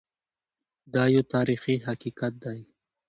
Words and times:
دا 0.93 1.03
یو 1.15 1.23
تاریخي 1.33 1.75
حقیقت 1.87 2.33
دی. 2.43 2.59